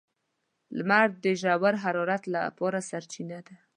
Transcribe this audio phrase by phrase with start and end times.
[0.77, 3.55] •لمر د ژور حرارت لپاره سرچینه ده.